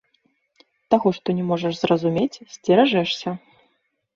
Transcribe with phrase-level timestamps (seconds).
[0.93, 3.29] Таго, што не можаш зразумець, сцеражэшся.